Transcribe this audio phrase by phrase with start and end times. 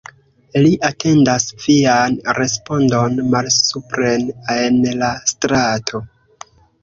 [0.61, 4.25] Li atendas vian respondon malsupren
[4.57, 6.01] en la strato.